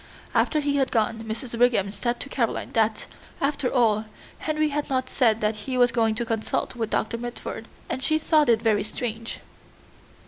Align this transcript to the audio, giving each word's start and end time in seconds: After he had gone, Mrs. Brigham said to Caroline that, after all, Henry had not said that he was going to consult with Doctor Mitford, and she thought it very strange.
After 0.33 0.61
he 0.61 0.77
had 0.77 0.89
gone, 0.89 1.23
Mrs. 1.25 1.55
Brigham 1.55 1.91
said 1.91 2.19
to 2.21 2.27
Caroline 2.29 2.71
that, 2.71 3.05
after 3.39 3.71
all, 3.71 4.05
Henry 4.39 4.69
had 4.69 4.89
not 4.89 5.11
said 5.11 5.41
that 5.41 5.55
he 5.57 5.77
was 5.77 5.91
going 5.91 6.15
to 6.15 6.25
consult 6.25 6.75
with 6.75 6.89
Doctor 6.89 7.19
Mitford, 7.19 7.67
and 7.87 8.01
she 8.03 8.17
thought 8.17 8.49
it 8.49 8.63
very 8.63 8.83
strange. 8.83 9.41